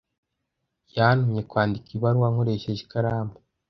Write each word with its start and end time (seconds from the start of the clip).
Yantumye 0.95 1.41
kwandika 1.49 1.87
ibaruwa 1.97 2.27
nkoresheje 2.33 2.81
ikaramu. 2.83 3.33